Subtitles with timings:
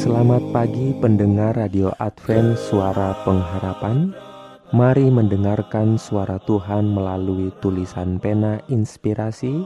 [0.00, 4.16] Selamat pagi pendengar Radio Advent Suara Pengharapan.
[4.72, 9.60] Mari mendengarkan suara Tuhan melalui tulisan pena inspirasi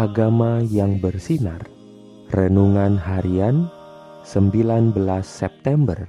[0.00, 1.60] Agama yang bersinar.
[2.32, 3.68] Renungan harian
[4.24, 6.08] 19 September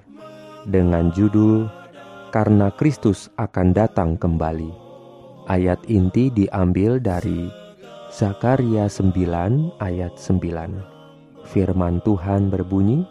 [0.64, 1.68] Dengan judul
[2.32, 4.72] Karena Kristus akan datang kembali.
[5.52, 7.52] Ayat inti diambil dari
[8.16, 9.12] Zakaria 9
[9.84, 13.04] ayat 9 Firman Tuhan berbunyi,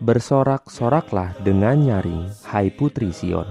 [0.00, 3.44] Bersorak-soraklah dengan nyaring, hai putri Sion.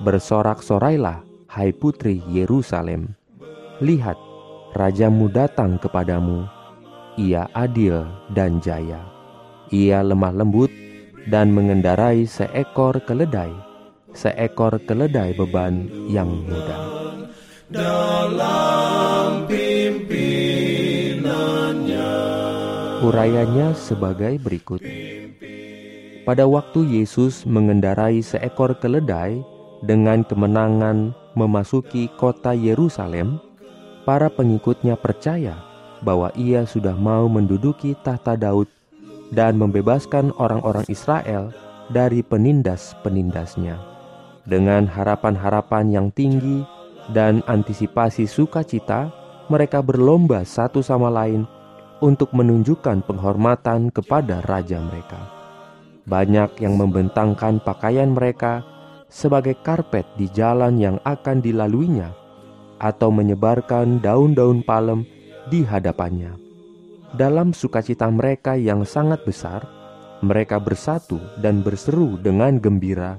[0.00, 1.20] Bersorak-sorailah,
[1.52, 3.12] hai putri Yerusalem.
[3.84, 4.16] Lihat,
[4.72, 6.48] rajamu datang kepadamu.
[7.20, 9.04] Ia adil dan jaya.
[9.68, 10.72] Ia lemah lembut
[11.28, 13.52] dan mengendarai seekor keledai,
[14.16, 16.80] seekor keledai beban yang mudah.
[17.68, 22.08] Dalam pimpinannya
[23.04, 24.80] Urayanya sebagai berikut.
[26.26, 29.46] Pada waktu Yesus mengendarai seekor keledai
[29.86, 33.38] dengan kemenangan memasuki kota Yerusalem,
[34.02, 35.54] para pengikutnya percaya
[36.02, 38.66] bahwa ia sudah mau menduduki tahta Daud
[39.30, 41.54] dan membebaskan orang-orang Israel
[41.94, 43.78] dari penindas-penindasnya.
[44.50, 46.66] Dengan harapan-harapan yang tinggi
[47.14, 49.14] dan antisipasi sukacita,
[49.46, 51.46] mereka berlomba satu sama lain
[52.02, 55.35] untuk menunjukkan penghormatan kepada raja mereka.
[56.06, 58.62] Banyak yang membentangkan pakaian mereka
[59.10, 62.14] sebagai karpet di jalan yang akan dilaluinya,
[62.78, 65.02] atau menyebarkan daun-daun palem
[65.50, 66.38] di hadapannya.
[67.10, 69.66] Dalam sukacita mereka yang sangat besar,
[70.22, 73.18] mereka bersatu dan berseru dengan gembira,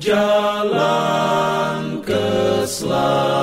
[0.01, 3.38] jalan keselamatan.